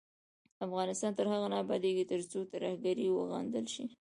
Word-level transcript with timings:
افغانستان 0.65 1.11
تر 1.17 1.25
هغو 1.33 1.47
نه 1.51 1.57
ابادیږي، 1.63 2.03
ترڅو 2.11 2.39
ترهګري 2.53 3.07
وغندل 3.11 3.65
شي. 3.73 3.85